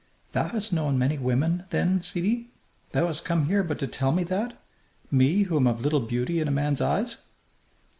"Thou 0.31 0.47
hast 0.47 0.73
known 0.73 0.97
many 0.97 1.19
women, 1.19 1.65
then, 1.69 2.01
sidi! 2.01 2.49
Thou 2.91 3.05
hast 3.05 3.23
come 3.23 3.45
here 3.45 3.61
but 3.63 3.77
to 3.77 3.85
tell 3.85 4.11
me 4.11 4.23
that? 4.23 4.59
Me, 5.11 5.43
who 5.43 5.57
am 5.57 5.67
of 5.67 5.79
little 5.81 5.99
beauty 5.99 6.39
in 6.39 6.47
a 6.47 6.49
man's 6.49 6.81
eyes!" 6.81 7.17